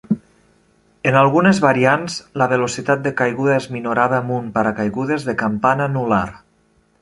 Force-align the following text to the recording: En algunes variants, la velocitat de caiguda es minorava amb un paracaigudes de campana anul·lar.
En 1.09 1.17
algunes 1.19 1.59
variants, 1.65 2.15
la 2.43 2.47
velocitat 2.53 3.03
de 3.03 3.11
caiguda 3.19 3.53
es 3.57 3.67
minorava 3.77 4.19
amb 4.23 4.35
un 4.39 4.49
paracaigudes 4.57 5.29
de 5.29 5.37
campana 5.45 5.89
anul·lar. 5.93 6.25